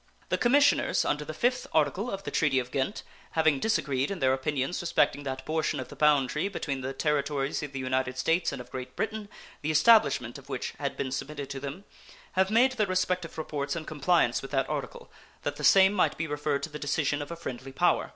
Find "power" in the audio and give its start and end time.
17.71-18.09